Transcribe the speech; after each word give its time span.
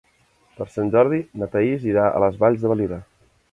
Per 0.59 0.65
Sant 0.77 0.89
Jordi 0.95 1.19
na 1.43 1.49
Thaís 1.57 1.87
irà 1.91 2.09
a 2.17 2.25
les 2.27 2.43
Valls 2.43 2.65
de 2.67 2.75
Valira. 2.75 3.01